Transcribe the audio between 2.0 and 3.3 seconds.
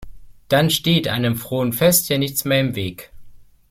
ja nichts mehr im Weg.